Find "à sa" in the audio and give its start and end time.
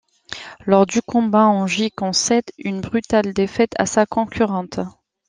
3.77-4.07